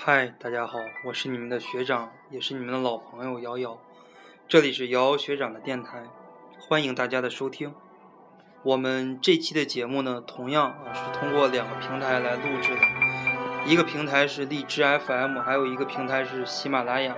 [0.00, 3.76] 嗨，大家好，我是你们的学长，也是你们的老朋友瑶瑶。
[4.46, 6.04] 这里是瑶瑶学长的电台，
[6.60, 7.74] 欢迎大家的收听。
[8.62, 12.80] 我们这期的节目呢，同样啊是通过两个平台来录制的，
[13.66, 17.16] 一个平台是荔枝 FM，还有一个平台是喜马拉雅。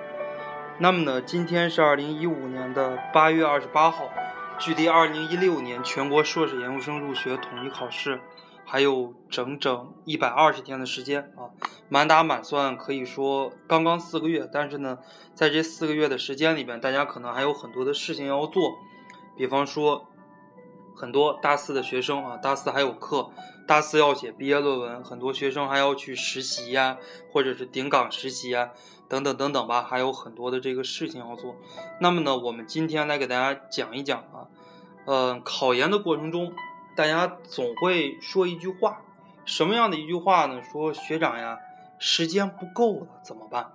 [0.79, 4.11] 那么呢，今天是二零一五年的八月二十八号，
[4.59, 8.19] 距离二零一六年全国硕士研究生入学统一考试
[8.71, 11.51] 还有整整一百二十天的时间啊，
[11.89, 14.49] 满打满算可以说刚刚四个月。
[14.53, 14.99] 但是呢，
[15.35, 18.63] 在这四个月的时间里边，大家可能还有很多的事情要做，
[19.37, 20.07] 比方说。
[20.93, 23.31] 很多大四的学生啊，大四还有课，
[23.67, 26.99] 大四要写毕业论文，很多学生还要去实习呀，
[27.33, 28.73] 或者是顶岗实习呀，
[29.09, 31.57] 等等等等吧，还有很多的这个事情要做。
[32.03, 34.45] 那么呢，我们今天来给大家讲一讲啊，
[35.07, 36.53] 呃，考研的过程中，
[37.01, 39.01] 大家总会说一句话，
[39.47, 40.61] 什么样的一句话呢？
[40.63, 41.59] 说学长呀，
[41.99, 43.73] 时间不够了，怎么办？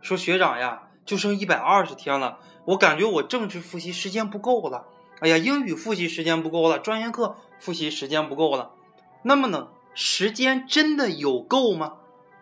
[0.00, 4.86] 说学长呀，就剩一百二十天了，我感觉我政治复习时间不够了。
[5.20, 8.72] 哎呀，英语复习时间不够了，专业课复习时间不够了。
[9.22, 11.98] 那么呢，时间真的有够吗？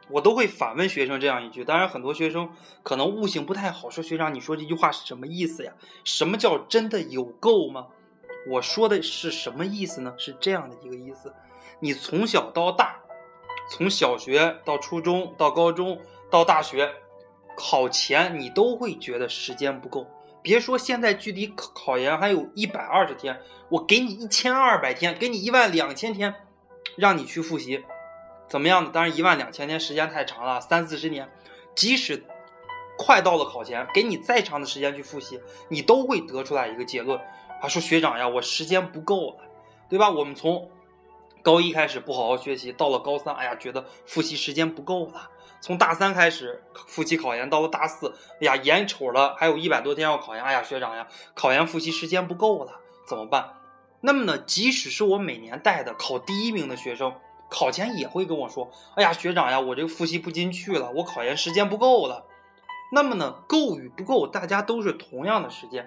[0.09, 1.63] 我都会反问学生这样一句。
[1.63, 2.49] 当然，很多学生
[2.83, 5.75] 可能悟性不太好，说学长，你说这句话是什么意思呀？
[6.05, 7.89] 什么叫真的有够吗？
[8.49, 10.15] 我说的是什么意思呢？
[10.19, 11.33] 是这样的一个意思：
[11.81, 13.01] 你从小到大，
[13.71, 16.91] 从小学到初中到高中到大学，
[17.57, 20.07] 考前你都会觉得时间不够。
[20.43, 26.35] 别说现在距离考考研还有一百二十天，我给你一千二百天，给你一万两千天，
[26.97, 27.85] 让你去复习，
[28.49, 28.91] 怎么样的？
[28.91, 31.31] 当然一万两千天时间太长了，三四十年，
[31.77, 32.25] 即使
[32.99, 37.21] 快到了考前，给你再长的时间去复习，你都会得出来一个结论，
[37.63, 39.37] 啊，说学长呀，我时间不够了，
[39.89, 40.11] 对吧？
[40.11, 40.69] 我们从
[41.43, 45.31] 高一开始不好好学习，到了高三，哎呀，觉得复习时间不够了。
[45.61, 53.53] 从大三开始复习考研，到了大四，哎呀，眼瞅了还有一百多天要考研，哎呀，学长呀，考研复习时间不够了，怎么办？
[54.01, 57.15] 那么呢，即使是我每年带的考第一名的学生，
[57.49, 62.25] 考前也会跟我说，哎呀，学长呀，我这个复习不进去了，我考研时间不够了。
[62.91, 65.87] 那么呢，够与不够，大家都是同样的时间。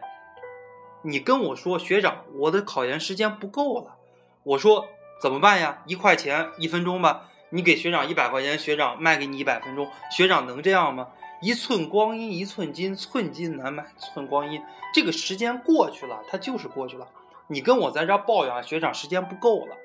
[1.08, 3.98] 你跟我说，学长，我的考研时间不够了，
[4.42, 4.88] 我说
[5.22, 5.84] 怎么办呀？
[5.86, 7.30] 一块钱一分钟吧。
[7.52, 11.10] 你给学长一百块钱，学长卖给你一百分钟，学长能这样吗？
[11.44, 14.60] 一寸光阴一寸金，寸金难买寸光阴。
[14.96, 17.08] 这个时间过去了，它就是过去了。
[17.48, 19.78] 你跟我在这抱怨，学长时间不够了，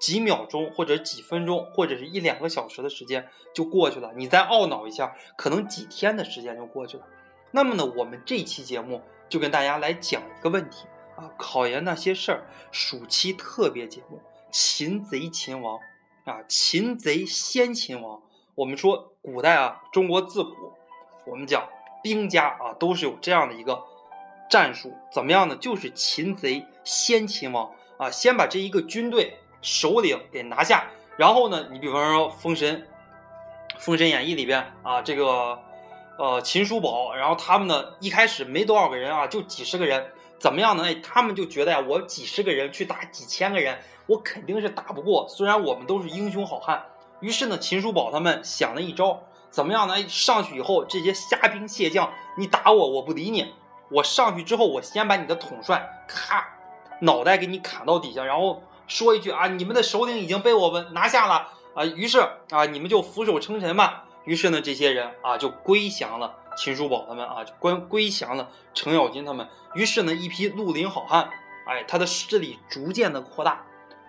[0.00, 7.04] 几秒钟或者几分钟或者是一两个小时的时间就过去了，你再懊恼一下，可能几天的时间就过去了。
[7.52, 9.02] 那么呢，我们这期节目
[9.34, 10.86] 就跟大家来讲一个问题
[11.16, 14.22] 啊，考研那些事儿，暑期特别节目，
[14.52, 15.76] 擒贼擒王。
[16.24, 18.22] 啊，擒贼先擒王。
[18.54, 20.72] 我们说古代啊，中国自古，
[21.26, 21.68] 我们讲
[22.00, 23.82] 兵家啊，都是有这样的一个
[24.48, 24.96] 战术。
[25.12, 25.56] 怎么样呢？
[25.56, 30.86] 就是擒贼先擒王啊，先把这一个军队首领给拿下。
[31.16, 32.86] 然后呢，你比方说《封神》
[33.80, 35.58] 《封神演义》里边啊，这个
[36.18, 40.12] 呃秦叔宝，然后他们呢一开始没多少个人啊，就几十个人。
[40.36, 40.84] 怎么样呢？
[40.84, 45.26] 哎，他们就觉得呀，我几十个人去打几千个人，我肯定是打不过。
[45.26, 46.84] 虽然我们都是英雄好汉，
[47.20, 49.94] 于是呢，秦叔宝他们想了一招，怎么样呢？
[50.06, 53.54] 上去以后，这些虾兵蟹将，你打我，我不理你。
[53.90, 56.46] 我上去之后，我先把你的统帅咔，
[57.00, 61.84] 脑袋给你砍到底下，然后说一句啊，你们的首领已经被我们拿下了啊。
[61.84, 62.18] 于是
[62.50, 64.03] 啊，你们就俯首称臣吧。
[64.24, 66.36] 于是呢，这些人啊就归降了。
[66.56, 69.48] 秦叔宝他们啊，就归归降了程咬金他们。
[69.74, 71.28] 于是呢，一批绿林好汉，
[71.66, 73.66] 哎，他的势力逐渐的扩大。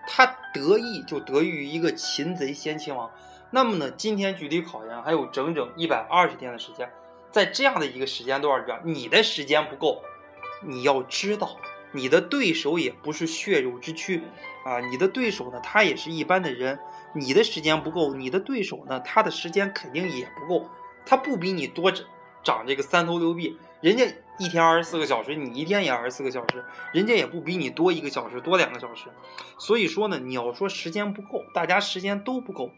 [0.08, 3.10] 他得意就得益于一个擒贼先擒王。
[3.50, 6.88] 那么呢，今天距离考研还有整整一百二十天的时间，
[7.32, 10.02] 在这样的一个时间段里边，你的时间不够，
[10.62, 11.56] 你要知道，
[11.90, 14.22] 你的对手也不是血肉之躯
[14.66, 16.76] 啊，你的对手呢，他也是一般的人。
[17.14, 20.68] 你的时间不够，你的对手呢，他的时间肯定也不够，
[21.06, 21.92] 他不比你多
[22.42, 24.04] 长这个三头六臂，人家
[24.40, 29.04] 一天二十四个小时，你一天也二十四个小时，人家也不比你多一个小时，多两个小时。
[29.56, 32.72] 所以说呢，你要说时间不够，大家时间都不够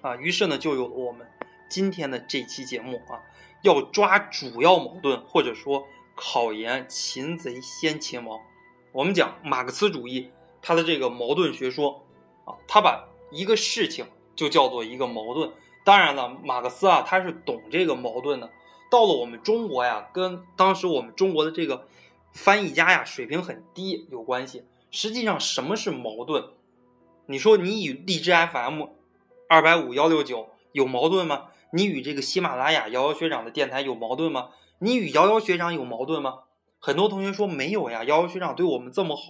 [0.00, 0.16] 啊。
[0.16, 1.28] 于是呢，就有了我们
[1.70, 3.22] 今天的这期节目啊，
[3.62, 5.84] 要抓主要矛盾，或者说
[6.16, 8.40] 考研擒贼先擒王。
[8.90, 10.30] 我们讲马克思主义，
[10.62, 12.06] 他的这个矛盾学说
[12.44, 15.50] 啊，他把一个事情就叫做一个矛盾。
[15.84, 18.48] 当然了，马克思啊，他是懂这个矛盾的。
[18.90, 21.88] 到了我们中国呀，跟当时我们中国的这个
[22.32, 24.64] 翻译家呀水平很低有关系。
[24.90, 26.44] 实际上，什么是矛盾？
[27.26, 28.84] 你说你与荔枝 FM
[29.48, 31.46] 二百五幺六九有矛盾吗？
[31.72, 34.50] 你与这个喜马拉雅瑶瑶学长的电台有矛盾吗？
[34.78, 36.40] 你与瑶瑶学长有矛盾吗？
[36.78, 39.22] 很多同学说没有呀，瑶瑶学长对我们这么好，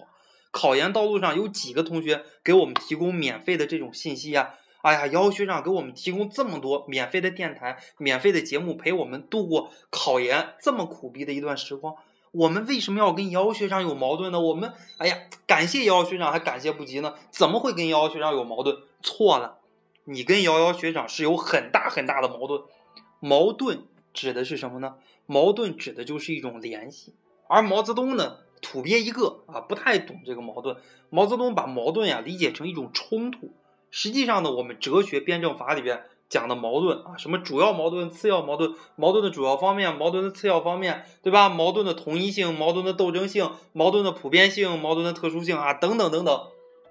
[0.53, 4.55] 考研道路上有几个同学给我们提供免费的这种信息呀？
[4.83, 11.95] 哎呀，瑶瑶学长给我们提供这么多免费的电台、免费的节目，陪我们度过考研这么苦逼的一段时光。
[12.33, 14.41] 我们为什么要跟瑶瑶学长有矛盾呢？
[14.41, 15.17] 我们哎呀，
[15.47, 17.15] 感谢瑶瑶学长还感谢不及呢？
[17.31, 18.77] 怎么会跟瑶瑶学长有矛盾？
[19.03, 19.59] 错了，
[20.05, 22.63] 你跟瑶瑶学长是有很大很大的矛盾。
[23.21, 24.97] 矛盾指的是什么呢？
[25.27, 27.15] 矛盾指的就是一种联系。
[27.47, 30.77] 而毛泽东呢，土鳖一个啊，不太懂这个矛盾。
[31.11, 33.53] 毛泽东把矛盾呀理解成一种冲突。
[33.91, 41.51] 实际上呢，我们哲学辩证法里边讲的矛盾啊，什么主要矛盾、次要矛盾、矛盾的主要方面、矛盾的次要方面，对吧？
[41.51, 46.41] 矛盾的同一性、矛盾的斗争性、矛盾的普遍性、矛盾的特殊性啊，等等等等。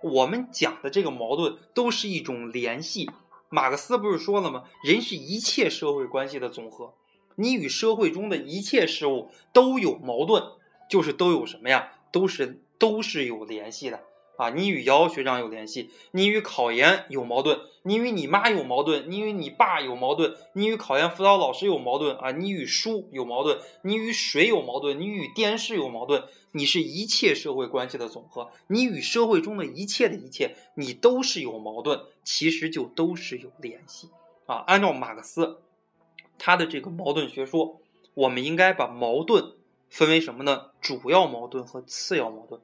[0.04, 3.10] 我们讲的这个矛盾都是一种联系。
[3.50, 4.64] 马克思不是说了吗？
[4.84, 6.94] 人是一切社会关系的总和，
[7.36, 10.44] 你与社会中的一切事物都有矛盾，
[10.92, 11.94] 就是都有什么呀？
[12.12, 14.02] 都是都是有联系的。
[14.36, 26.24] 啊，你与姚学长有联系，你与考研有矛盾，你与你妈有矛盾，你与你爸有矛盾，你与考研辅导老师有矛盾啊，你与书有矛盾，你与水有矛盾，你与电视有矛盾，
[26.54, 34.10] 你是一切社会关系的总和，你与社会中的一切的一切，你都是有矛盾，其实就都是有联系
[34.48, 34.64] 啊。
[34.66, 35.62] 按照马克思
[36.40, 37.80] 他的这个矛盾学说，
[38.16, 39.54] 我们应该把矛盾
[39.92, 40.72] 分为什么呢？
[40.80, 42.62] 主要矛盾和次要矛盾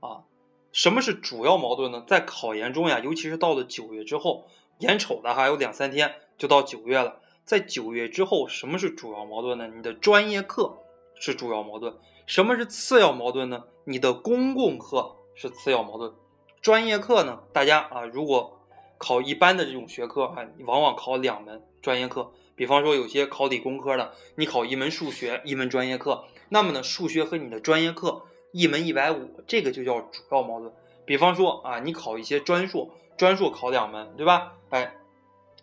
[0.00, 0.24] 啊。
[0.70, 2.04] 什么是主要矛盾呢？
[2.06, 4.46] 在考研中呀，尤其是到了九月之后，
[4.80, 7.20] 眼瞅的还有两三天就到九月了。
[7.44, 9.66] 在九月之后，什么是主要矛盾呢？
[9.66, 10.76] 你的专业课
[11.18, 11.96] 是主要矛盾。
[12.26, 13.64] 什么是次要矛盾呢？
[13.84, 16.12] 你的公共课是次要矛盾。
[16.60, 17.40] 专业课呢？
[17.54, 18.60] 大家啊，如果
[18.98, 22.30] 考一般的这种学科啊，往往考两门专业课。
[22.54, 28.22] 比方说，有些考理工科的，你考一门数学，一门专业课，那么呢，数学和你的专业课。
[28.50, 30.72] 一门一百五，这个就叫主要矛盾。
[31.04, 34.54] 比方说啊，你考一些专硕，专硕考两门，对吧？
[34.70, 34.94] 哎，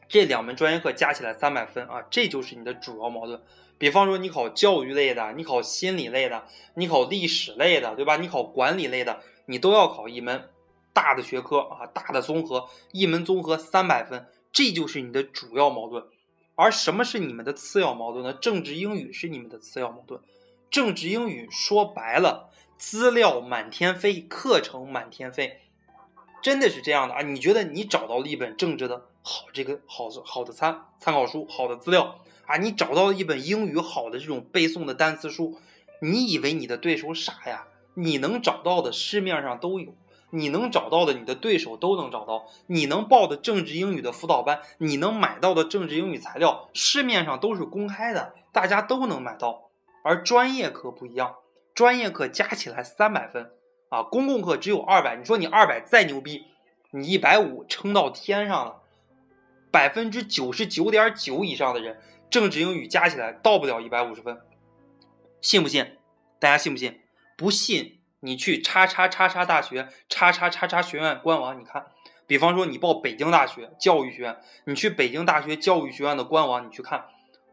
[0.08, 3.42] 这两门专业课加起来三百分啊，这就是你的主要矛盾。
[3.80, 6.46] 比方说你考教育类的，你考心理类的，
[6.76, 8.18] 你考历史类的，对吧？
[8.18, 10.50] 你考管理类的，你都要考一门
[10.94, 16.04] 大的学科啊，大的综合，一门综合三百分，这就是你的主要矛盾。
[16.54, 18.32] 而什么是你们的次要矛盾呢？
[18.32, 20.22] 政治英语是你们的次要矛盾。
[20.70, 22.52] 政治英语说白了。
[22.78, 25.62] 资料满天飞，课程满天飞，
[26.42, 27.22] 真的是这样的啊？
[27.22, 32.58] 你觉得你找到了一本政治的好这个好好的参参考书，好的资料啊？
[32.58, 35.58] 你找到了一本英语好的这种背诵的单词书，
[36.02, 37.68] 你以为你的对手傻呀？
[37.94, 39.96] 你能找到的市面上都有，
[40.32, 49.65] 你能找到的你的对手都能找到，你能报的政治英语的辅导班，你能买到的政治英语材料，市面上都是公开的，大家都能买到，
[50.06, 51.38] 而专业课不一样。
[51.74, 53.52] 专业课加起来三百分，
[53.90, 55.16] 啊，公共课只有二百。
[55.16, 56.46] 你说你二百再牛逼，
[56.92, 58.84] 你一百五撑到天上了。
[59.72, 62.00] 百分之九十九点九以上的人，
[62.30, 64.40] 政治英语加起来到不了一百五十分，
[65.42, 65.98] 信不信？
[66.40, 67.02] 大家信不信？
[67.36, 71.88] 不信，你去叉叉叉叉大学叉叉叉叉学院官网，你看，
[72.28, 77.06] 比方说你报北京大学教育学院，你去北京大学教育学院的官网，你去看，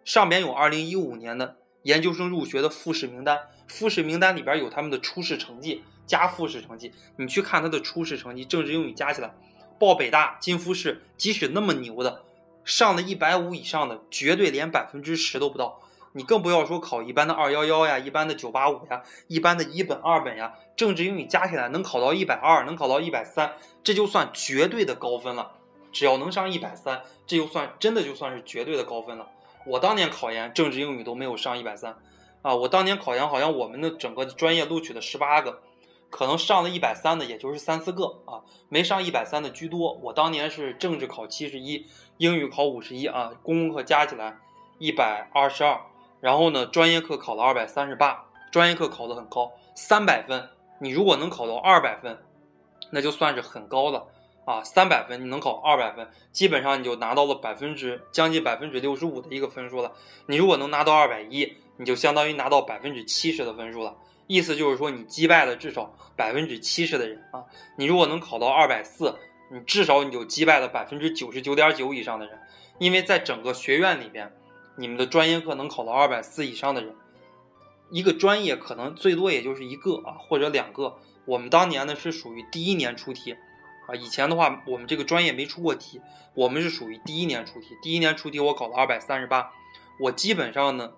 [0.05, 1.57] 上边有二零一五年的。
[1.83, 6.93] 研究生入学的复试名单，复试名单里边有他们的初试成绩加复试成绩。
[7.17, 9.35] 你去看他的初试成绩，政治英语加起来，
[9.79, 12.23] 报北大进复试，即使那么牛的，
[12.65, 15.81] 上了一百五以上的，绝对连百分之十都不到。
[16.15, 25.53] 你更不要说考一般的二幺幺呀，一般的九八五呀，一般的一本二本呀，政治英语加起来能考到一百二，能考到一百三，这就算绝对的高分了。
[25.91, 29.27] 只要能上一百三，这就算真的就算是绝对的高分了。
[29.65, 31.97] 我当年考研政治英语都没有上一百三，
[32.43, 35.61] 啊，我当年考研好像我们的整个专业录取的十八个，
[36.11, 39.93] 可能上了一百三的也就是三四个啊，没上一百三的居多。
[40.03, 41.87] 我当年是政治考七十一，
[42.19, 44.39] 英语考五十一啊，公共课加起来
[44.79, 45.81] 一百二十二，
[46.21, 50.49] 然后呢，专业课考了二百三十八，专业课考得很高，三百分，
[50.81, 52.19] 你如果能考到二百分，
[52.91, 54.09] 那就算是很高了。
[54.45, 59.93] 啊，三百分你能考二百分，基本上你就拿到了百分之将近百分之六十五的一个分数了。
[60.27, 63.97] 你如果能拿到二百一，你就相当于拿到百分之七十的分数了。
[64.27, 67.45] 意思就是说，你击败了至少百分之七十的人啊。
[67.77, 69.17] 你如果能考到二百四，
[69.51, 72.39] 你至少你就击败了百分之九十九点九以上的人。
[72.79, 74.33] 因为在整个学院里边，
[74.77, 76.95] 你们的专业课能考到二百四以上的人，
[77.91, 80.99] 一个专业可能最多也就是一个啊或者两个。
[81.27, 83.37] 我们当年呢是属于第一年出题。
[83.87, 83.95] 啊。
[83.95, 86.01] 以前的话，我们这个专业没出过题，
[86.35, 87.77] 我们是属于第一年出题。
[87.83, 89.53] 第一年出题我考了二百三十八，
[90.01, 90.93] 我基本上呢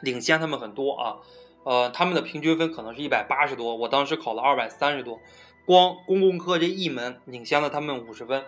[0.00, 1.16] 领先他们很多啊。
[1.64, 5.18] 呃，他们的平均分可能是一百八十多，我当时考了二百三十多，
[5.64, 8.44] 光公共课这一门领先了他们五十分，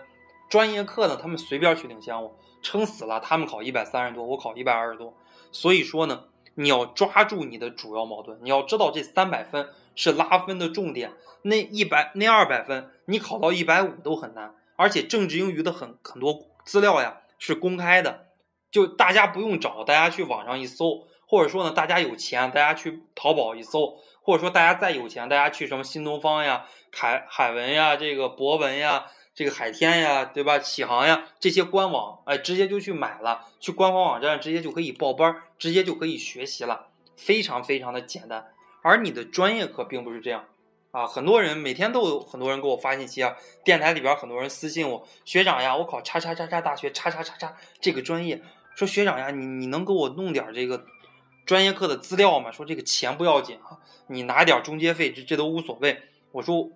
[0.47, 5.13] 专业课呢他们随便去领先我，撑死了他们考一百三十多，我考一百二十多。
[5.51, 6.23] 所以说呢，
[6.55, 9.67] 你要抓住你的主要矛盾，你要知道这三百分
[9.99, 18.27] 是拉分的重点，那一百那二百分你考到一百五都很难，而且政治英语的很很多资料呀是公开的，
[18.71, 21.05] 就大家不用找，大家去网上一搜。
[21.27, 30.57] 或者说呢，大家有钱，大家去淘宝一搜；或者说大家再有钱，大家去什么新东方呀、海海文呀、这个博文呀、这个海天呀，对吧？
[30.57, 38.47] 启航呀这些官网，哎，直接就去买了，去官方网站直接就可以报班，直接就可以学习了，非常非常的简单。
[38.81, 40.45] 而你的专业课并不是这样
[40.91, 48.41] 啊，很多人每天都有很多人给我发信息啊，电台里边很多人私信我，学长呀，我考叉叉叉叉大学叉叉叉叉这个专业，
[48.75, 50.85] 说学长呀，你你能给我弄点这个。
[51.45, 56.03] 专业课的资料吗，说这个钱不要紧啊，你拿点中介费，这这都无所谓。
[56.31, 56.69] 我说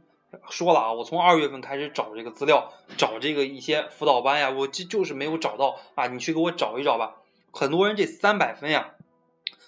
[0.49, 7.17] 说了啊，我从二月份开始找这个资料，找这个一些辅导班呀，我就就是没有找到啊，你去给我找一找吧。
[7.51, 8.95] 很多人这三百分呀，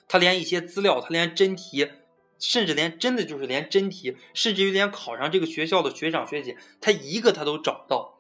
[0.08, 1.92] 他连一些资料，他连真题，
[2.39, 8.20] 甚至连真的就是连真题，甚至于连考上这个学校的学长学姐，他一个他都找不到。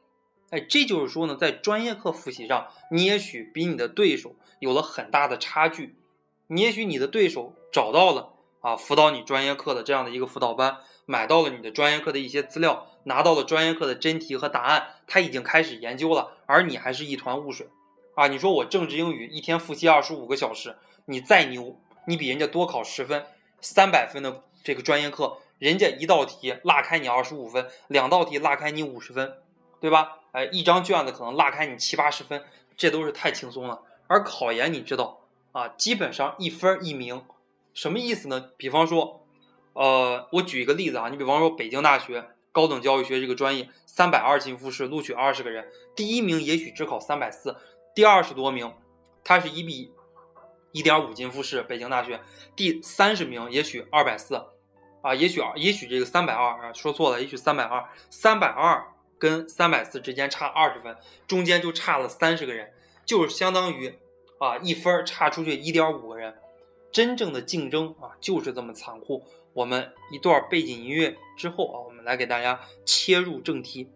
[0.51, 5.95] 哎，这就是说呢，在专业课复习上，你也许比你的对手有了很大的差距。
[6.47, 17.67] 你也许你的对手找到了啊，辅导你专业课的这样的一个辅导班，买到了你的专业课的一些资料，拿到了专业课的真题和答案，他已经开始研究了，而你还是一团雾水
[18.13, 18.27] 啊！
[18.27, 23.25] 你说我政治英语一天复习二十五个小时，你再牛，你比人家多考十分，
[23.61, 29.37] 三百分的这个专业课，人家一道题落开你二十五分，两道题落开你五十分，
[29.79, 30.19] 对吧？
[30.31, 32.43] 哎，一张卷子可能落开你七八十分，
[32.75, 33.81] 这都是太轻松了。
[34.07, 35.21] 而考研，你知道？
[35.51, 37.23] 啊，基本上一分一名，
[37.73, 38.49] 什么意思呢？
[38.57, 39.25] 比方说，
[39.73, 47.55] 呃，我举一个例子啊，你比方说北京大学高等教育学这个专业，三百二进复试录取二十个人，第一名也许只考三百四，
[47.95, 48.73] 第二十多名，
[49.23, 49.93] 他是一比
[50.75, 52.19] 一点五进复试，北京大学
[52.53, 54.35] 第三十名也许二百四，
[55.01, 58.85] 啊，也许也许这个三百二啊，说错了，也许三百二，三百二
[59.17, 62.73] 跟三百四之间差二十分，中间就差了三十个人，
[63.05, 63.97] 就是相当于。
[64.37, 66.35] 啊，一分差出去一点五个人，
[66.91, 69.23] 真正的竞争啊就是这么残酷。
[69.53, 73.89] 我们一段背景音乐之后啊，我们来给大家切入正题。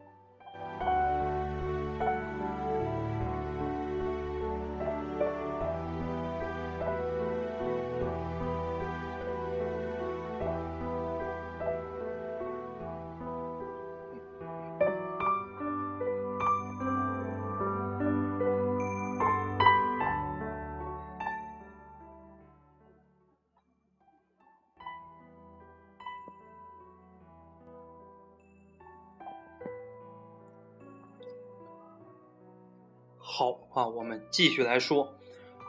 [33.73, 35.13] 啊，我们继续来说。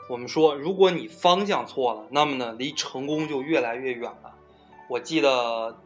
[0.09, 4.35] 我们说，如果你方向错了，那么呢，离成功就越来越远了。
[4.89, 5.79] 我记得，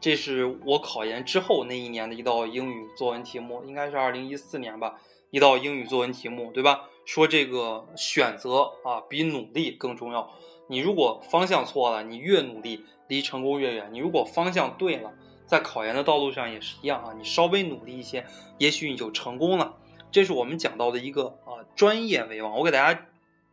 [0.00, 4.98] 这是我考研之后那一年的一道英语作文题目，应该是二零一四年吧，
[5.30, 6.88] 一道英语作文题目，对吧？
[7.04, 10.30] 说这个选择啊，比努力更重要。
[10.68, 13.90] 你如果方向错了，你越努力，离成功越远。
[13.92, 15.12] 你如果方向对了，
[15.44, 18.24] 在考研的道路上也是一样啊，你稍微努力一些，
[18.56, 19.74] 也许你就成功了。
[20.12, 22.56] 这是我们讲到的一个啊专业为王。
[22.58, 23.06] 我给大家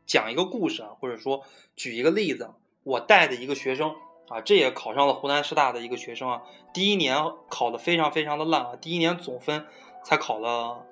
[0.06, 1.44] 讲一个故事啊，或者说
[1.76, 2.50] 举一个例子。
[2.84, 3.94] 我带的一个学生
[4.30, 6.42] 啊，这也考上了湖南师大的一个学生啊。
[6.74, 7.18] 第一年
[7.50, 9.66] 考的非常非常的烂啊，第一年总分
[10.06, 10.86] 才考了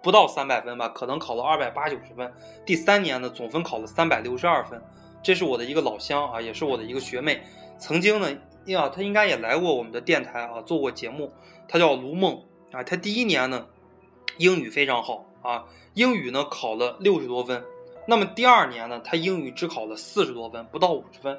[0.00, 2.32] 不到三百分吧，可能考了二百八九十分。
[2.64, 4.80] 第三年呢，总分考了三百六十二分。
[5.24, 7.42] 这是我的一个老乡啊，也是我的一个学妹。
[7.78, 8.30] 曾经呢，
[8.66, 11.32] 呀，他应该也来过我们的电台啊，做过节目。
[11.66, 13.66] 他叫卢梦啊，他第一年呢。
[14.38, 15.64] 英语非常好啊，
[15.94, 17.62] 英语呢考了六十多分，
[18.06, 21.38] 那么第二年呢，他英语只考了四十多分，不到五十分。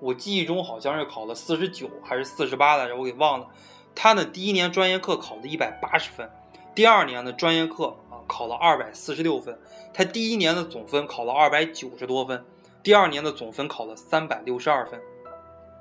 [0.00, 3.46] 我记忆中好像是考了四十九还是四十八来着，我给忘了。
[3.94, 6.28] 他呢第一年专业课考了一百八十分，
[6.74, 9.58] 第二年的专业课啊考了二百四十六分。
[9.94, 12.44] 他第一年的总分考了二百九十多分，
[12.82, 15.00] 第二年的总分考了三百六十二分。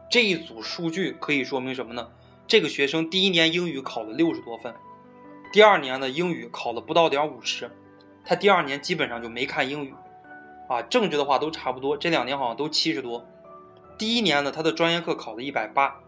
[0.10, 2.08] 这一组数据可以说明什么呢？
[2.48, 4.74] 这个学生第一年英语考了六十多分。
[5.54, 7.70] 第二年的英语考了不到点五十，
[8.26, 9.94] 他第二年基本上就没看英语，
[10.68, 13.24] 啊，政治的话都差不多，这两年好像都七十多。
[13.96, 16.00] 第一年呢，他的专业课考了一百八，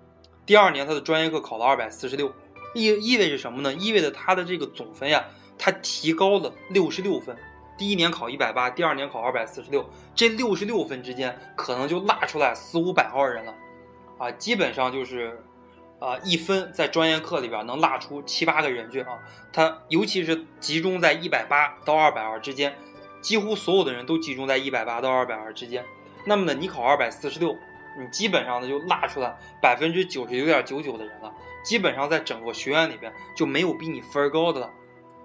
[0.47, 2.33] 第二年他的专业课考了二百四十六，
[2.73, 3.71] 意意味着什么呢？
[3.75, 5.23] 意味着他的这个总分呀，
[5.59, 7.37] 他提高了六十六分。
[7.77, 13.53] 第一年考一百八，第二年考二百四十六，这六十六分之间可能就落出来四五百号人了，
[14.17, 15.39] 啊，基本上就是，
[15.99, 19.19] 啊，一分在专业课里边能落出七八个人去啊。
[19.53, 22.75] 他尤其是集中在一百八到二百二之间，
[23.21, 25.83] 几乎所有的人都集中在一百八到二百二之间。
[26.25, 27.55] 那么呢，你考二百四十六，
[27.97, 31.33] 你基本上呢就落出来百分之九十九点九九的人了，
[31.63, 34.69] 基本上在整个学院里边就没有比你分高的了。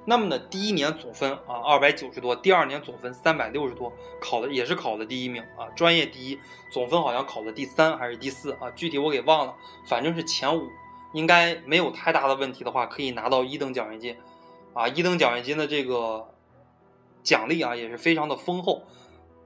[0.07, 6.39] 那么呢，第一年总分啊二百九十多，第二年总分三百六十多，考的也是考的第一名啊，专业第一，
[6.73, 9.55] 总分好像考的第三还是第四啊，具体我给忘了，
[9.87, 10.69] 反正是前五，
[11.13, 14.17] 应该没有太大的问题的话，可以拿到一等奖学金，
[14.73, 16.33] 啊，一等奖学金的这个
[17.23, 18.83] 奖励啊也是非常的丰厚，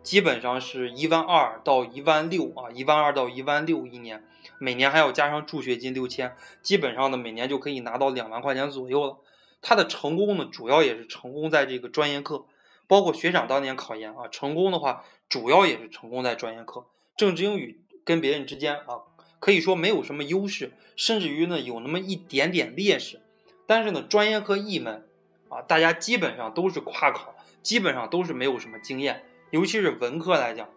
[0.04, 4.24] 基本上是一万二到一万六啊，一万二到一万六一年，
[4.58, 9.16] 每年还要加上助学金六千，基本上呢每年就可以拿到两万块钱左右了。
[9.66, 12.44] 他的成功呢，主要也是成功在这个专业课，
[12.86, 16.84] 包括学长当年考研啊，成功的话，主要也是成功在专业课。
[17.16, 19.00] 政治英语跟别人之间啊，
[19.40, 23.22] 可以说没有什么优势，甚至于呢有那么一点点劣势。
[23.66, 25.08] 但是呢，专业课一门
[25.48, 29.24] 啊，大家基本上都是跨考，基本上都是没有什么经验。
[29.50, 30.68] 尤其是文科来讲，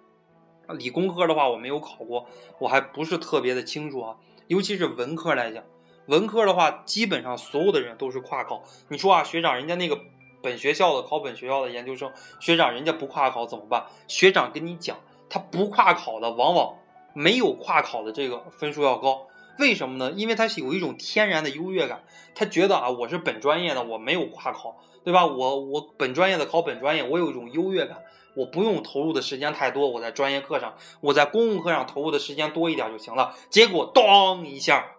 [0.69, 2.29] 理工科的话我没有考过，
[2.59, 4.15] 我还不是特别的清楚啊。
[4.47, 5.65] 尤其是文科来讲。
[6.07, 8.63] 文科的话，基本上所有的人都是跨考。
[8.87, 9.99] 你说啊，学长，人家那个
[10.41, 13.85] 本学校的考本学校的研究生，学长人家不跨考怎么办？
[14.07, 14.97] 学长跟你讲，
[15.29, 16.75] 他不跨考的往往
[17.13, 19.27] 没有跨考的这个分数要高。
[19.59, 20.11] 为什么呢？
[20.15, 25.25] 因为他是有一种天然的优越感，他觉得啊，我是本专业的，我没有跨考，对吧？
[25.25, 27.97] 我我本专业的考本专业，我有一种优越感，
[28.35, 33.35] 我不用投入的时间太多，我在专业课上，我在公共课上投入的时间多一点就行了。
[33.49, 34.93] 结果当一下。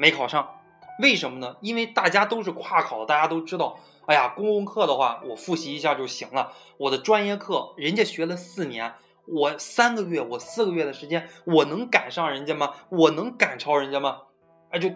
[0.00, 0.62] 没考上，
[1.02, 1.56] 为什么呢？
[1.60, 6.54] 因为大家都是跨考，大家都知道，哎呀，公共课的话，我复习一下就行了。
[6.78, 8.94] 我的专业课，人家学了四年，
[9.26, 12.72] 我三个月，我四个月的时间，我能赶上人家吗？
[12.88, 14.22] 我能赶超人家吗？
[14.70, 14.90] 哎，就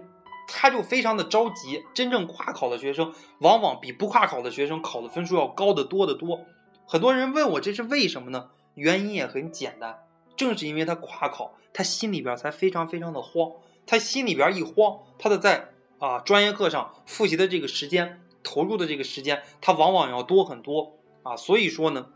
[0.49, 1.85] 他就非常的着急。
[1.93, 6.41] 真正跨考的学生，往往比不跨考的学生考的分数要高得多得多。
[6.87, 8.49] 很多人问我这是为什么呢？
[8.75, 9.99] 原因也很简单，
[10.35, 13.51] 正是因为他跨考，他心里边才非常非常的慌。
[13.87, 21.37] 他心里边一慌，他的在啊专业课上复习的这个时间，投入的这个时间，他往往要多很多啊。
[21.37, 22.07] 所以说呢，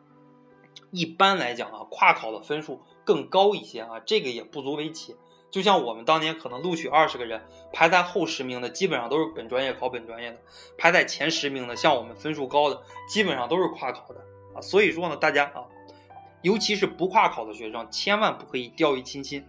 [0.90, 5.16] 一般来讲啊，跨考的分数更高一些啊，这个也不足为奇。
[5.50, 10.37] 就像我们当年可能录取二十个人，排在后十名的基本上都是本专业考本专业的，
[10.76, 14.20] 排在前十名的，像我们分数高的，基本上都是跨考的
[14.54, 14.61] 啊。
[14.61, 15.64] 所以说呢，大家啊，
[16.42, 19.42] 尤其是不跨考的学生，千万不可以掉以轻心。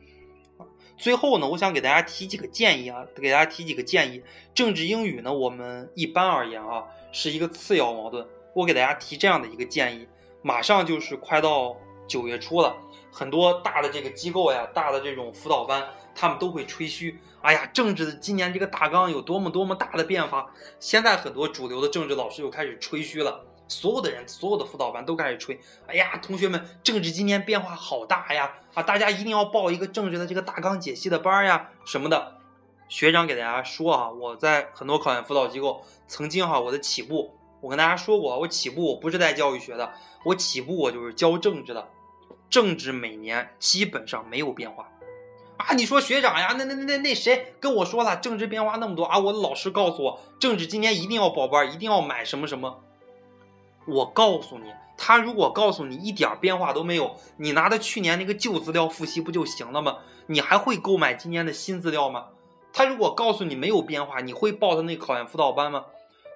[1.00, 4.22] 最后呢，我想给大家提几个建议啊，给大家提几个建议。
[4.54, 6.84] 政治英语呢，我们一般而言啊，
[7.14, 8.28] 是一个次要矛盾。
[8.54, 10.06] 我给大家提这样的一个建议：
[10.42, 12.76] 马上就是快到九月初了，
[13.10, 20.52] 很多大的这个机构呀，大的这种辅导班，他们都会吹嘘，哎呀，政治的今年这个大纲有多么多么大的变化。
[20.82, 23.46] 现在很多主流的政治老师又开始吹嘘了。
[23.70, 28.52] 所有的人，所有的辅导班都开始吹，哎呀，同学们，政治今年变化好大呀！
[28.74, 32.36] 啊，大家一定要报一个政治的这个大纲解析的班呀，什么的。
[32.90, 41.88] 学长给大家说啊，我在很多考研辅导机构，曾经哈，我的起步，我跟大家说过，我起步我不是在教育学的，我起步我就是教政治的，
[42.50, 44.90] 政治每年基本上没有变化。
[45.58, 49.20] 啊，你说学长呀，那那那那那谁跟我说了，政治变化那么多啊？
[49.20, 52.82] 我的老师告诉我，政治今年一定要报班，一定要买什么什么。
[53.90, 59.98] 我告诉你，他如果告诉你一点变化都没有，你拿着去年那个旧资料复习不就行了吗？
[60.28, 62.28] 你还会购买今年的新资料吗？
[62.72, 65.86] 他如果告诉你没有变化，你会报他那考研辅导班吗？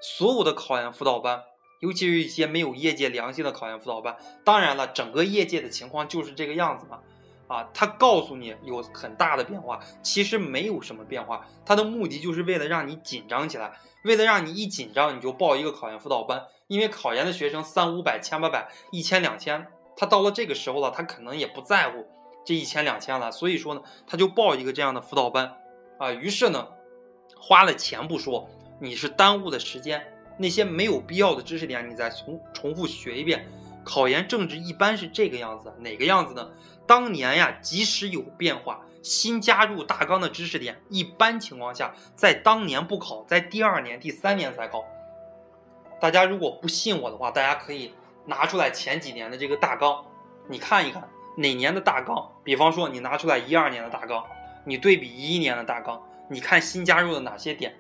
[0.02, 1.44] 所有的考研辅导班，
[1.80, 7.00] 尤其是一些没有业界良心的考研辅导班，当然了，整个业界的情况就是这个样子嘛。
[7.48, 13.74] 啊，他告诉你有很大的变化，其实没有什么变化，他的目的就是为了让你紧张起来，
[14.06, 16.44] 为了让你一紧张你就报一个考研辅导班。
[16.68, 22.06] 因为考研的学生三五百、千八百、一千两千，他到了这个时候了，他可能也不在乎
[22.46, 25.58] 这一千两千了，所以说呢，他就报一个这样的辅导班，
[26.00, 26.68] 啊，于是呢，
[27.38, 28.50] 花了钱不说，
[28.80, 30.06] 你是耽误的时间，
[30.38, 33.46] 那些没有必要的知识点，你再重重复学一遍。
[33.86, 36.50] 考研政治一般是这个样子，哪个样子呢？
[36.88, 44.86] 当年呀，即使有变化，新加入大纲的知识点，一般情况下在当年不考，在第二年、第三年才考。
[46.04, 47.94] 大家如果不信我的话，大家可以
[48.26, 50.04] 拿出来前几年的这个大纲，
[50.50, 52.30] 你看一看哪年的大纲。
[52.44, 54.22] 比方说，你拿出来一二年的大纲，
[54.66, 57.74] 你对比一一年的大纲，你看新加入的哪些点，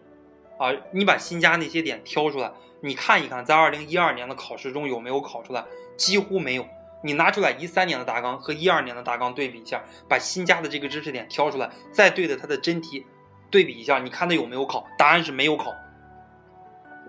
[0.57, 5.65] 啊，你把新加那些点挑出来，你看一看，在二零一二年的考试中有没有考出来？
[5.97, 6.65] 几乎没有。
[7.03, 13.05] 你拿出来一三年的大纲和一二年的大纲对比一下，把新加的这个知识点挑出来，再对着它的真题
[13.51, 14.87] 对比一下，你看它有没有考？
[14.97, 15.75] 答案是没有考。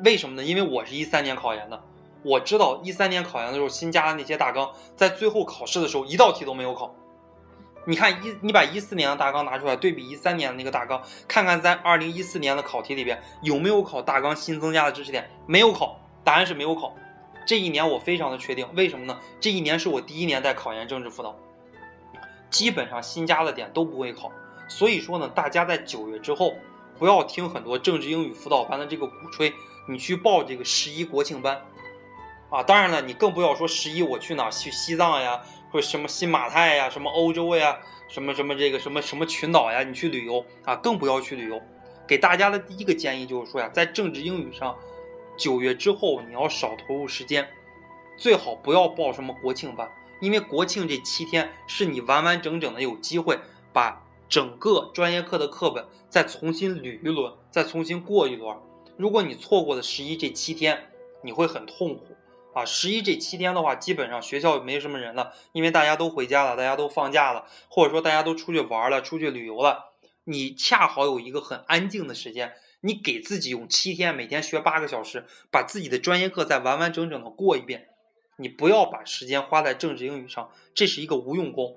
[0.02, 0.44] 为什么呢？
[0.44, 1.82] 因为我是一三年考研的，
[2.22, 6.94] 我知道一三年考研的时候新加的那些大纲，在最后考试的时候一道题都没有考。
[7.86, 15.30] 你看一，你把一四年的大纲拿出来对比一三年的那个大纲，看看在二零一四年的考题里边有没有考大纲新增加的知识点？
[15.46, 16.94] 没有考，答案是没有考。
[17.46, 19.18] 这一年我非常的确定，为什么呢？
[19.38, 21.36] 这一年是我第一年在考研政治辅导，
[22.48, 24.32] 基本上新加的点都不会考。
[24.66, 26.54] 所以说呢，大家在九月之后
[26.98, 29.52] 不要听很多政治英语辅导班的这个鼓吹，
[29.86, 31.62] 你去报这个十一国庆班
[32.50, 32.62] 啊！
[32.62, 35.40] 当然了，你更不要说十一我去哪去西藏呀。
[35.70, 37.76] 或什么新马泰呀，什么欧洲呀，
[38.08, 41.60] 什么什么这个什么什么群岛呀，你去旅游啊，更不要去旅游。
[42.06, 44.78] 给大家的第一个建议就是说呀，在政治英语上，
[45.36, 47.48] 九月之后你要少投入时间，
[48.16, 53.36] 最好不要报什么国庆班，因为国庆这七天是你完完整整的有机会
[53.72, 58.56] 把整个专业课的课本再重新捋一轮，再重新过一轮。
[58.96, 60.90] 如果你错过了十一这七天，
[61.22, 62.16] 你会很痛苦。
[62.54, 69.92] 啊，十一这七天的话，基本上学校没什么人了，因为大家都回家了，大家都放假了，或者说大家都出去玩了，出去旅游了。
[70.22, 77.88] 你恰好有一个很安静的时间，你给自己用七天，每天学八个小时，把自己的专业课再完完整整的过一遍。
[78.36, 81.76] 你不要把时间花在政治英语上，这是一个无用功。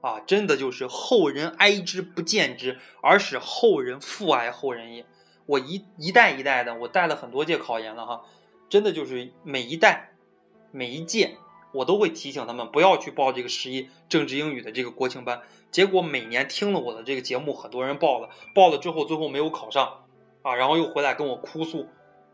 [0.00, 5.04] 啊，真的就是后人哀之不见之，而使后人复哀后人也。
[5.46, 8.22] 我一一代一代的，我带了很多届考研了哈。
[8.68, 10.14] 真的就是每一代、
[10.72, 11.36] 每一届，
[11.72, 15.42] 我都会提醒他们不要去报这个十一政治英语的这个国庆班。
[15.70, 20.04] 结果每年听了我的这个节目，很多人报了，报了之后最后没有考上，
[20.42, 21.88] 啊，然后又回来跟我哭诉，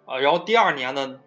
[0.06, 1.20] 啊，然后第二年呢，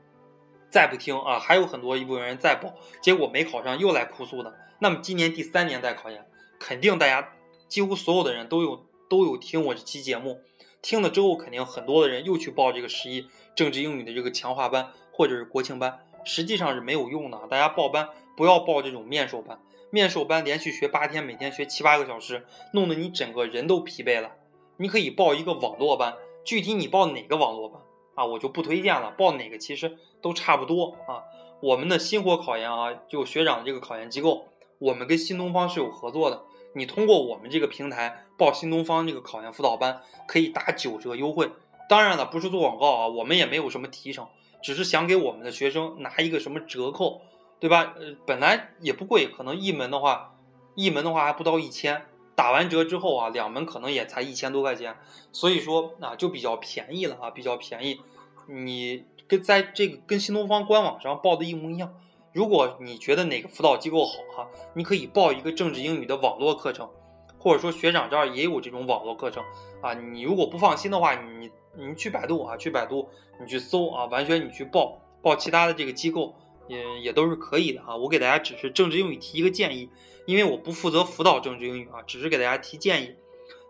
[0.69, 4.55] 再不听啊，还有很多一部分人再报，结果没考上又来哭诉的。
[4.79, 6.25] 那么今年第三年再考研，
[6.59, 7.33] 肯定大家
[7.67, 10.41] 几乎所有的人都有都有听我这期节目，
[10.83, 14.93] 听了之后肯定很多的人又去报这个十一政治英语的这个强化班。
[15.15, 17.39] 或者是国庆班，实际上是没有用的。
[17.47, 19.59] 大家报班不要报这种面授班，
[19.91, 24.31] 面授班连续学八天，每天学七八个小时，弄得你整个人都疲惫了。
[24.77, 27.79] 你可以报一个网络班，具体你报哪个网络班
[28.15, 29.11] 啊，我就不推荐了。
[29.11, 31.21] 报哪个其实都差不多啊。
[31.61, 34.47] 我们的新火考研啊，就学长这个考研机构，
[34.79, 36.41] 我们跟新东方是有合作的。
[36.75, 41.51] 你通过我们这个平台报新东方这个考研辅导班，可以打九折优惠。
[41.87, 44.27] 当然了，不是做广告啊，我们也没有什么提成。
[44.61, 47.21] 只是想给我们的学生拿一个什么折扣，
[47.59, 47.93] 对吧？
[47.97, 50.35] 呃，本来也不贵，可能一门的话，
[50.75, 54.95] 一门的话还不到一千，打完折之后啊，两门可能也才一千多块钱，
[55.33, 57.99] 所以说啊，就比较便宜了啊，比较便宜。
[58.47, 61.93] 你跟在这个跟新东方官网上报的一模一样。
[62.33, 66.89] 如果你觉得哪个辅导机构好哈，你可以报一个政治英语的网络课程，
[67.37, 69.43] 或者说学长这儿也有这种网络课程
[69.81, 69.93] 啊。
[69.93, 71.49] 你如果不放心的话，你。
[71.75, 73.09] 你去百度啊，去百度，
[73.41, 76.35] 你去搜啊，完全你去报报其他的这个机构
[76.67, 77.97] 也也都是可以的啊。
[77.97, 79.89] 我给大家只是政治英语提一个建议，
[80.27, 83.15] 因为我不负责辅导政治英语啊，只是给大家提建议。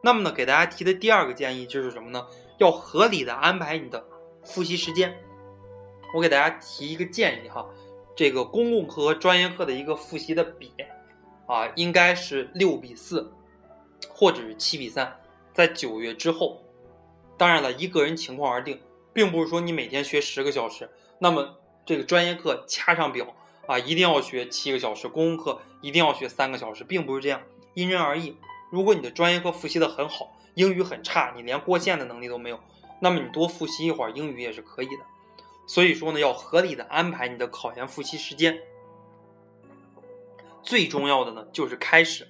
[0.02, 2.28] 那么呢，给大家提的第二个建议就是什么呢？
[2.58, 4.04] 要合理的安排你的
[4.44, 5.18] 复习时间。
[6.14, 7.66] 我给大家提一个建议哈，
[8.16, 10.72] 这个公共课和专业课的一个复习的比
[11.48, 13.32] 啊，应该是六比四，
[14.10, 15.20] 或者是七比三，
[15.54, 16.62] 在九月之后。
[17.36, 18.80] 当然了，依个人情况而定，
[19.12, 23.34] 并不是说你每天学十个小时，那么这个专业课掐上表
[23.66, 27.42] 啊，一定要学七个小时，公共课一定要学三个小时，并不是这样，
[27.74, 28.38] 因人而异。
[28.70, 32.60] 如果你的专业课复习的很好，英语很差，你连过线的能力都没有，
[33.00, 35.04] 那么你多复习一会儿英语也是可以的。
[35.66, 38.60] 所以说呢，要合理的安排你的考研复习时间。
[40.62, 42.28] 最重要的呢，就是开始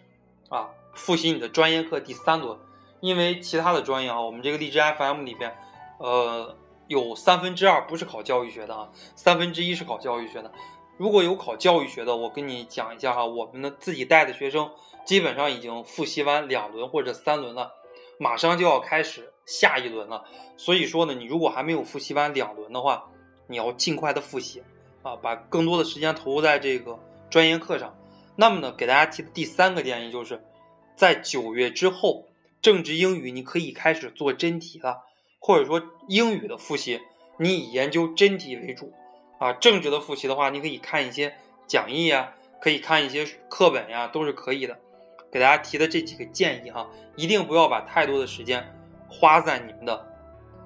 [0.49, 2.57] 啊，复习你的专业课第三轮。
[2.99, 5.53] 因为其他的专业啊，我们这个荔枝 FM 里边，
[5.97, 6.55] 呃，
[6.87, 10.49] 有三分之二不是考教育学的啊，三分之一是考教育学的。
[10.97, 14.71] 如果有考教育学的，我跟你讲一下哈，我们的自己带的学生
[15.05, 17.73] 基本上已经复习完两轮或者三轮了，
[18.17, 20.23] 马上就要开始下一轮了。
[20.55, 23.09] 所以说呢，你如果还没有复习完两轮的话，
[23.47, 24.63] 你要尽快的复习
[25.01, 27.95] 啊，把更多的时间投入在这个专业课上。
[28.35, 30.43] 那么呢，给大家提的第三个建议就是，
[30.95, 32.27] 在九月之后。
[32.61, 35.03] 政治英语你可以开始做真题了，
[35.37, 37.01] 或者说英语的复习，
[37.37, 38.93] 你以研究真题为主
[39.37, 39.51] 啊。
[39.51, 41.35] 政治的复习的话，你可以看一些
[41.67, 44.79] 讲义呀，可以看一些课本呀，都是可以的。
[45.29, 48.65] 给大家提的这几个建议哈，一定不要把太多的时间
[49.09, 50.12] 花在你们的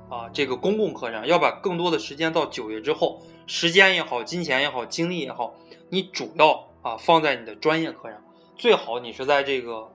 [0.09, 5.55] 啊这个公共课上，要把更多的时间到九月之后，时间也好，金钱也好，精力也好，
[5.89, 8.23] 你主要啊放在你的专业课上。
[8.55, 9.91] 最好你是在这个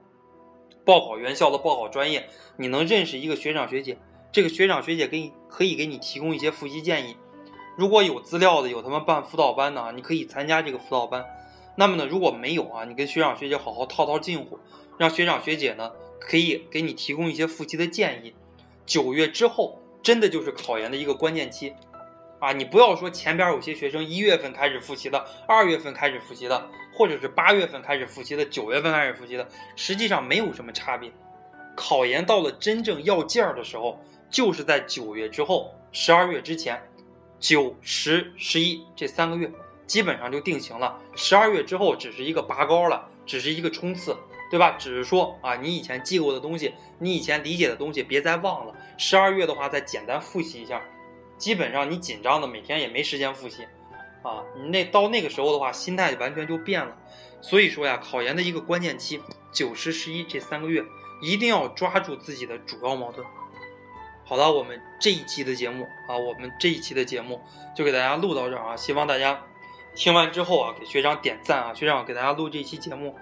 [0.85, 3.97] 报考院校的报考专业，你能认识一个学长学姐，
[4.31, 7.17] 这个学长学姐给你可以给你提供一些复习建议。
[7.75, 11.25] 如果有资料的，有他们办辅导班的啊，你可以参加这个辅导班。
[11.75, 14.59] 那么呢，如果没有啊，你跟学长学姐好好套套近乎，
[14.97, 18.33] 让学长学姐呢可以给你提供一些复习的建议。
[18.85, 21.73] 九月之后，真的就是考研的一个关键期。
[22.39, 31.09] 啊，你不要说前边有些学生一月份开始复习的，二月份开始复习的，或者是八月份开始复习的，九月份开始复习的，实际上没有什么差别。
[31.73, 33.97] 考研到了真正要劲儿的时候，
[34.29, 36.83] 就是在九月之后，十二月之前，
[37.39, 39.49] 九、十、十一这三个月
[39.87, 40.99] 基本上就定型了。
[41.15, 44.13] 十二月之后只是一个拔高了，只是一个冲刺，
[44.53, 44.75] 对吧？
[44.77, 48.75] 只是说啊，你以前记过的东西，你以前理解的东西，别再忘了。
[48.99, 50.79] 十二月的话，再简单复习一下。
[51.39, 53.63] 基本上你紧张的每天也没时间复习，
[54.21, 56.95] 啊，你那到那个时候的话，心态完全就变了。
[57.41, 59.19] 所以说呀，考研的一个关键期，
[59.51, 60.83] 九十十一这三个月，
[61.23, 63.25] 一定要抓住自己的主要矛盾。
[64.23, 67.41] 好了，我们这一期的节目啊，我们这一期的节目
[67.75, 69.41] 就给大家录到这儿啊，希望大家
[69.95, 73.15] 听完之后啊，给学长点赞啊，学长给大家录这期节目，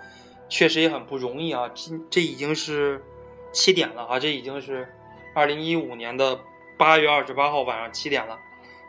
[0.52, 3.04] 确实也很不容易啊，这这已经是
[3.52, 4.88] 七点了啊，这已经是
[5.34, 6.40] 二零一五年的。
[6.78, 8.40] 八月二十八号晚上七点了，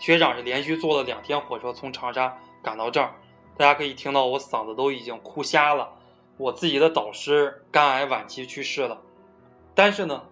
[0.01, 3.13] 学长是连续坐了两天火车从长沙赶到这儿，
[3.59, 5.93] 大家可以听到我嗓子都已经哭瞎了。
[6.39, 9.03] 我自己的导师肝癌晚期去世了，
[9.75, 10.23] 但是呢，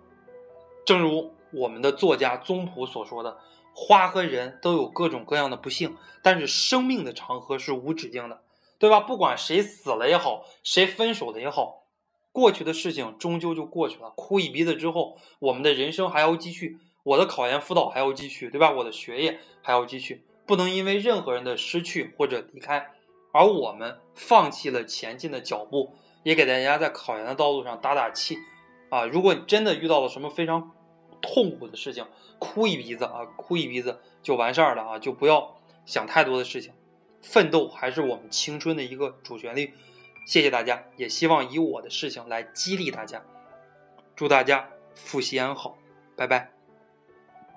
[0.86, 3.36] 正如我们的作家宗璞所说的，
[3.74, 8.40] 花和人都有各种各样的不幸，但是生命的长河是无止境的，
[8.80, 8.98] 对吧？
[8.98, 11.84] 不管谁死了也好，谁分手了也好，
[12.32, 14.10] 过去的事情终究就过去了。
[14.16, 16.78] 哭一鼻子之后，我们的人生还要继续。
[17.04, 18.72] 我的考研辅导还要继续，对吧？
[18.72, 22.90] 我的学业还要继续，不能因为任何人的失去或者离开，
[23.32, 25.94] 而我们放弃了前进的脚步。
[26.22, 28.36] 也给大家在考研的道路上打打气，
[28.90, 29.06] 啊！
[29.06, 30.70] 如果你真的遇到了什么非常
[31.22, 32.04] 痛苦的事情，
[32.38, 36.74] 哭一鼻子啊，哭一鼻子就完事儿了啊，就不要想太多的事情。
[37.22, 39.74] 奋斗还是我们青春的一个主旋律。
[40.26, 43.22] 谢谢大家，也希望以我的事情来激励大家。
[44.14, 45.78] 祝大家复习安好，
[46.16, 46.59] 拜拜。